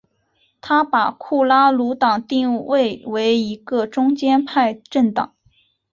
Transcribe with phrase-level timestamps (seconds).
[0.61, 5.35] 他把库拉努党定位为一个中间派政党。